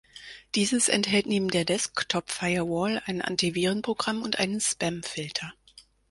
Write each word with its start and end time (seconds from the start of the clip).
Dieses 0.55 0.89
enthält 0.89 1.27
neben 1.27 1.49
der 1.49 1.63
Desktop-Firewall 1.63 3.03
ein 3.05 3.21
Antivirenprogramm 3.21 4.23
und 4.23 4.39
einen 4.39 4.59
Spamfilter. 4.59 5.53